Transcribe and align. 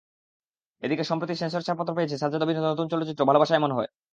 এদিকে 0.83 1.03
সম্প্রতি 1.03 1.33
সেন্সর 1.35 1.61
ছাড়পত্র 1.63 1.95
পেয়েছে 1.97 2.15
সাজ্জাদ 2.17 2.41
অভিনীত 2.43 2.63
নতুন 2.65 2.87
চলচ্চিত্র 2.91 3.27
ভালোবাসা 3.29 3.53
এমন 3.55 3.71
হয়। 3.73 3.89